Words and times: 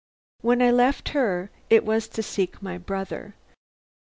When 0.41 0.63
I 0.63 0.71
left 0.71 1.09
her 1.09 1.51
it 1.69 1.85
was 1.85 2.07
to 2.07 2.23
seek 2.23 2.59
my 2.59 2.79
brother. 2.79 3.35